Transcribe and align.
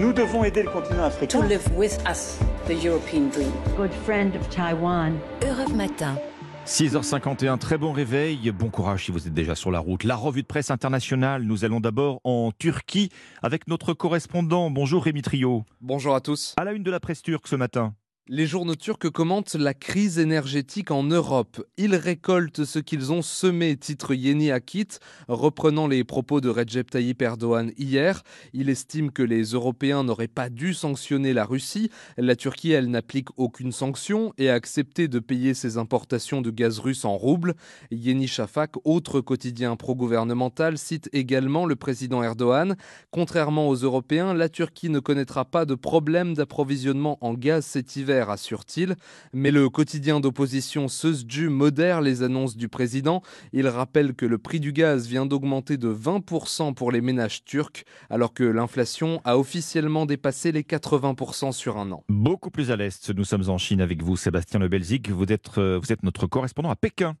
Nous 0.00 0.12
devons 0.12 0.44
aider 0.44 0.62
le 0.62 0.70
continent 0.70 1.04
africain. 1.04 1.40
To 1.40 1.46
live 1.46 1.66
with 1.76 1.98
us, 2.08 2.38
the 2.66 2.84
European 2.84 3.28
dream. 3.30 3.52
Good 3.76 3.92
friend 4.04 4.34
of 4.36 4.48
Taiwan. 4.50 5.18
Europe 5.42 5.74
Matin. 5.74 6.16
6h51, 6.66 7.58
très 7.58 7.76
bon 7.76 7.90
réveil, 7.90 8.52
bon 8.52 8.70
courage 8.70 9.06
si 9.06 9.10
vous 9.10 9.26
êtes 9.26 9.34
déjà 9.34 9.56
sur 9.56 9.72
la 9.72 9.80
route. 9.80 10.04
La 10.04 10.14
revue 10.14 10.42
de 10.42 10.46
presse 10.46 10.70
internationale, 10.70 11.42
nous 11.42 11.64
allons 11.64 11.80
d'abord 11.80 12.20
en 12.22 12.52
Turquie 12.56 13.10
avec 13.42 13.66
notre 13.66 13.94
correspondant. 13.94 14.70
Bonjour 14.70 15.02
Rémi 15.02 15.22
Trio. 15.22 15.64
Bonjour 15.80 16.14
à 16.14 16.20
tous. 16.20 16.54
À 16.56 16.64
la 16.64 16.72
une 16.72 16.84
de 16.84 16.90
la 16.90 17.00
presse 17.00 17.22
turque 17.22 17.48
ce 17.48 17.56
matin. 17.56 17.94
Les 18.28 18.46
journaux 18.46 18.76
turcs 18.76 19.10
commentent 19.10 19.56
la 19.56 19.74
crise 19.74 20.20
énergétique 20.20 20.92
en 20.92 21.02
Europe. 21.02 21.60
Ils 21.76 21.96
récoltent 21.96 22.64
ce 22.64 22.78
qu'ils 22.78 23.10
ont 23.10 23.20
semé, 23.20 23.76
titre 23.76 24.14
Yeni 24.14 24.52
Akit, 24.52 24.86
reprenant 25.26 25.88
les 25.88 26.04
propos 26.04 26.40
de 26.40 26.48
Recep 26.48 26.88
Tayyip 26.88 27.20
Erdogan 27.20 27.72
hier. 27.76 28.22
Il 28.52 28.70
estime 28.70 29.10
que 29.10 29.24
les 29.24 29.42
Européens 29.42 30.04
n'auraient 30.04 30.28
pas 30.28 30.50
dû 30.50 30.72
sanctionner 30.72 31.32
la 31.32 31.44
Russie. 31.44 31.90
La 32.16 32.36
Turquie, 32.36 32.70
elle, 32.70 32.90
n'applique 32.90 33.26
aucune 33.36 33.72
sanction 33.72 34.32
et 34.38 34.50
a 34.50 34.54
accepté 34.54 35.08
de 35.08 35.18
payer 35.18 35.52
ses 35.52 35.76
importations 35.76 36.42
de 36.42 36.52
gaz 36.52 36.78
russe 36.78 37.04
en 37.04 37.16
roubles. 37.16 37.56
Yeni 37.90 38.28
Shafak, 38.28 38.74
autre 38.84 39.20
quotidien 39.20 39.74
pro-gouvernemental, 39.74 40.78
cite 40.78 41.08
également 41.12 41.66
le 41.66 41.74
président 41.74 42.22
Erdogan. 42.22 42.76
Contrairement 43.10 43.68
aux 43.68 43.74
Européens, 43.74 44.32
la 44.32 44.48
Turquie 44.48 44.90
ne 44.90 45.00
connaîtra 45.00 45.44
pas 45.44 45.64
de 45.64 45.74
problème 45.74 46.34
d'approvisionnement 46.34 47.18
en 47.20 47.34
gaz 47.34 47.66
cet 47.66 47.96
hiver 47.96 48.11
assure-t-il. 48.20 48.96
Mais 49.32 49.50
le 49.50 49.68
quotidien 49.68 50.20
d'opposition 50.20 50.88
Sözcü 50.88 51.48
modère 51.48 52.00
les 52.00 52.22
annonces 52.22 52.56
du 52.56 52.68
président. 52.68 53.22
Il 53.52 53.68
rappelle 53.68 54.14
que 54.14 54.26
le 54.26 54.38
prix 54.38 54.60
du 54.60 54.72
gaz 54.72 55.06
vient 55.06 55.26
d'augmenter 55.26 55.76
de 55.76 55.92
20% 55.92 56.74
pour 56.74 56.92
les 56.92 57.00
ménages 57.00 57.44
turcs, 57.44 57.84
alors 58.10 58.34
que 58.34 58.44
l'inflation 58.44 59.20
a 59.24 59.38
officiellement 59.38 60.06
dépassé 60.06 60.52
les 60.52 60.62
80% 60.62 61.52
sur 61.52 61.78
un 61.78 61.92
an. 61.92 62.04
Beaucoup 62.08 62.50
plus 62.50 62.70
à 62.70 62.76
l'est, 62.76 63.10
nous 63.10 63.24
sommes 63.24 63.48
en 63.48 63.58
Chine 63.58 63.80
avec 63.80 64.02
vous, 64.02 64.16
Sébastien 64.16 64.60
Le 64.60 64.68
Belzic. 64.68 65.08
Euh, 65.58 65.78
vous 65.82 65.92
êtes 65.92 66.02
notre 66.02 66.26
correspondant 66.26 66.70
à 66.70 66.76
Pékin. 66.76 67.16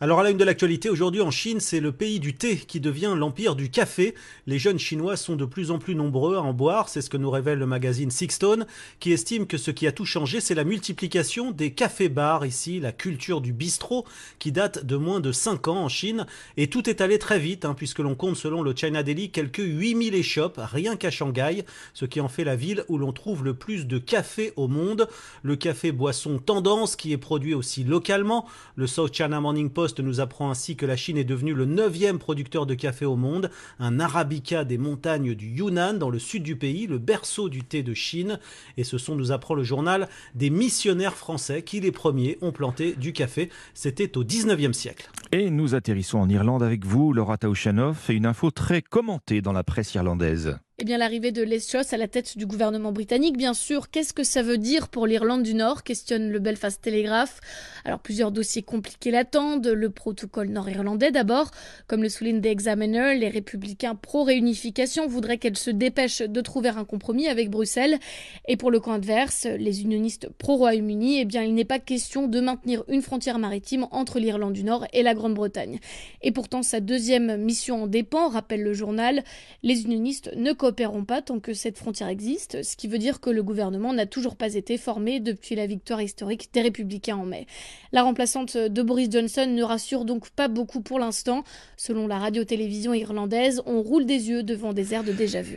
Alors 0.00 0.20
à 0.20 0.22
la 0.22 0.30
une 0.30 0.36
de 0.36 0.44
l'actualité, 0.44 0.90
aujourd'hui 0.90 1.22
en 1.22 1.32
Chine, 1.32 1.58
c'est 1.58 1.80
le 1.80 1.90
pays 1.90 2.20
du 2.20 2.32
thé 2.32 2.54
qui 2.56 2.78
devient 2.78 3.14
l'empire 3.16 3.56
du 3.56 3.68
café. 3.68 4.14
Les 4.46 4.60
jeunes 4.60 4.78
Chinois 4.78 5.16
sont 5.16 5.34
de 5.34 5.44
plus 5.44 5.72
en 5.72 5.80
plus 5.80 5.96
nombreux 5.96 6.36
à 6.36 6.40
en 6.40 6.52
boire, 6.52 6.88
c'est 6.88 7.02
ce 7.02 7.10
que 7.10 7.16
nous 7.16 7.32
révèle 7.32 7.58
le 7.58 7.66
magazine 7.66 8.12
Sixstone, 8.12 8.68
qui 9.00 9.10
estime 9.10 9.48
que 9.48 9.58
ce 9.58 9.72
qui 9.72 9.88
a 9.88 9.92
tout 9.92 10.04
changé, 10.04 10.40
c'est 10.40 10.54
la 10.54 10.62
multiplication 10.62 11.50
des 11.50 11.72
cafés-bars 11.72 12.46
ici, 12.46 12.78
la 12.78 12.92
culture 12.92 13.40
du 13.40 13.52
bistrot, 13.52 14.04
qui 14.38 14.52
date 14.52 14.86
de 14.86 14.94
moins 14.94 15.18
de 15.18 15.32
5 15.32 15.66
ans 15.66 15.82
en 15.82 15.88
Chine. 15.88 16.26
Et 16.56 16.68
tout 16.68 16.88
est 16.88 17.00
allé 17.00 17.18
très 17.18 17.40
vite, 17.40 17.64
hein, 17.64 17.74
puisque 17.76 17.98
l'on 17.98 18.14
compte 18.14 18.36
selon 18.36 18.62
le 18.62 18.76
China 18.76 19.02
Daily 19.02 19.32
quelques 19.32 19.58
8000 19.58 20.14
échoppes, 20.14 20.60
rien 20.62 20.94
qu'à 20.94 21.10
Shanghai, 21.10 21.64
ce 21.92 22.04
qui 22.04 22.20
en 22.20 22.28
fait 22.28 22.44
la 22.44 22.54
ville 22.54 22.84
où 22.86 22.98
l'on 22.98 23.12
trouve 23.12 23.42
le 23.42 23.54
plus 23.54 23.88
de 23.88 23.98
café 23.98 24.52
au 24.54 24.68
monde. 24.68 25.08
Le 25.42 25.56
café 25.56 25.90
boisson 25.90 26.38
tendance 26.38 26.94
qui 26.94 27.12
est 27.12 27.18
produit 27.18 27.54
aussi 27.54 27.82
localement. 27.82 28.46
Le 28.76 28.86
South 28.86 29.12
China 29.12 29.40
Morning 29.40 29.70
Post 29.70 29.87
nous 29.98 30.20
apprend 30.20 30.50
ainsi 30.50 30.76
que 30.76 30.86
la 30.86 30.96
Chine 30.96 31.16
est 31.16 31.24
devenue 31.24 31.54
le 31.54 31.64
neuvième 31.64 32.18
producteur 32.18 32.66
de 32.66 32.74
café 32.74 33.04
au 33.04 33.16
monde, 33.16 33.50
un 33.78 34.00
arabica 34.00 34.64
des 34.64 34.78
montagnes 34.78 35.34
du 35.34 35.48
Yunnan 35.48 35.94
dans 35.94 36.10
le 36.10 36.18
sud 36.18 36.42
du 36.42 36.56
pays, 36.56 36.86
le 36.86 36.98
berceau 36.98 37.48
du 37.48 37.64
thé 37.64 37.82
de 37.82 37.94
Chine. 37.94 38.38
Et 38.76 38.84
ce 38.84 38.98
sont, 38.98 39.16
nous 39.16 39.32
apprend 39.32 39.54
le 39.54 39.64
journal, 39.64 40.08
des 40.34 40.50
missionnaires 40.50 41.16
français 41.16 41.62
qui 41.62 41.80
les 41.80 41.92
premiers 41.92 42.38
ont 42.40 42.52
planté 42.52 42.94
du 42.94 43.12
café. 43.12 43.50
C'était 43.74 44.16
au 44.16 44.24
19e 44.24 44.72
siècle. 44.72 45.10
Et 45.32 45.50
nous 45.50 45.74
atterrissons 45.74 46.18
en 46.18 46.28
Irlande 46.28 46.62
avec 46.62 46.84
vous, 46.84 47.12
Laura 47.12 47.36
Taouchanov, 47.36 47.98
et 48.08 48.14
une 48.14 48.26
info 48.26 48.50
très 48.50 48.82
commentée 48.82 49.42
dans 49.42 49.52
la 49.52 49.64
presse 49.64 49.94
irlandaise. 49.94 50.58
Eh 50.80 50.84
bien, 50.84 50.96
l'arrivée 50.96 51.32
de 51.32 51.42
Les 51.42 51.60
Truss 51.60 51.92
à 51.92 51.96
la 51.96 52.06
tête 52.06 52.38
du 52.38 52.46
gouvernement 52.46 52.92
britannique, 52.92 53.36
bien 53.36 53.52
sûr, 53.52 53.90
qu'est-ce 53.90 54.12
que 54.12 54.22
ça 54.22 54.42
veut 54.42 54.58
dire 54.58 54.86
pour 54.86 55.08
l'Irlande 55.08 55.42
du 55.42 55.54
Nord 55.54 55.82
questionne 55.82 56.30
le 56.30 56.38
Belfast 56.38 56.80
Telegraph. 56.80 57.40
Alors, 57.84 57.98
plusieurs 57.98 58.30
dossiers 58.30 58.62
compliqués 58.62 59.10
l'attendent. 59.10 59.66
Le 59.66 59.90
protocole 59.90 60.50
nord-irlandais 60.50 61.10
d'abord. 61.10 61.50
Comme 61.88 62.04
le 62.04 62.08
souligne 62.08 62.40
The 62.40 62.46
Examiner, 62.46 63.16
les 63.16 63.28
républicains 63.28 63.96
pro-réunification 63.96 65.08
voudraient 65.08 65.38
qu'elle 65.38 65.56
se 65.56 65.72
dépêche 65.72 66.22
de 66.22 66.40
trouver 66.42 66.68
un 66.68 66.84
compromis 66.84 67.26
avec 67.26 67.50
Bruxelles. 67.50 67.98
Et 68.46 68.56
pour 68.56 68.70
le 68.70 68.78
camp 68.78 68.92
adverse, 68.92 69.48
les 69.58 69.82
unionistes 69.82 70.28
pro-Royaume-Uni, 70.38 71.18
eh 71.18 71.24
bien, 71.24 71.42
il 71.42 71.54
n'est 71.54 71.64
pas 71.64 71.80
question 71.80 72.28
de 72.28 72.38
maintenir 72.38 72.84
une 72.86 73.02
frontière 73.02 73.40
maritime 73.40 73.88
entre 73.90 74.20
l'Irlande 74.20 74.52
du 74.52 74.62
Nord 74.62 74.86
et 74.92 75.02
la 75.02 75.14
Grande-Bretagne. 75.14 75.80
Et 76.22 76.30
pourtant, 76.30 76.62
sa 76.62 76.78
deuxième 76.78 77.36
mission 77.36 77.82
en 77.82 77.86
dépend, 77.88 78.28
rappelle 78.28 78.62
le 78.62 78.74
journal. 78.74 79.24
Les 79.64 79.82
unionistes 79.82 80.30
ne 80.36 80.52
coopéreront 80.68 81.04
pas 81.04 81.22
tant 81.22 81.40
que 81.40 81.54
cette 81.54 81.78
frontière 81.78 82.08
existe, 82.08 82.62
ce 82.62 82.76
qui 82.76 82.88
veut 82.88 82.98
dire 82.98 83.20
que 83.20 83.30
le 83.30 83.42
gouvernement 83.42 83.94
n'a 83.94 84.04
toujours 84.04 84.36
pas 84.36 84.52
été 84.52 84.76
formé 84.76 85.18
depuis 85.18 85.54
la 85.54 85.66
victoire 85.66 86.02
historique 86.02 86.50
des 86.52 86.60
républicains 86.60 87.16
en 87.16 87.24
mai. 87.24 87.46
La 87.90 88.02
remplaçante 88.02 88.58
de 88.58 88.82
Boris 88.82 89.08
Johnson 89.10 89.46
ne 89.48 89.62
rassure 89.62 90.04
donc 90.04 90.28
pas 90.28 90.48
beaucoup 90.48 90.82
pour 90.82 90.98
l'instant. 90.98 91.42
Selon 91.78 92.06
la 92.06 92.18
radio-télévision 92.18 92.92
irlandaise, 92.92 93.62
on 93.64 93.80
roule 93.80 94.04
des 94.04 94.28
yeux 94.28 94.42
devant 94.42 94.74
des 94.74 94.92
airs 94.92 95.04
de 95.04 95.12
déjà-vu. 95.12 95.56